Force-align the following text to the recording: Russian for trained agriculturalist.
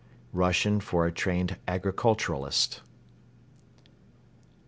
Russian 0.33 0.79
for 0.79 1.11
trained 1.11 1.57
agriculturalist. 1.67 2.81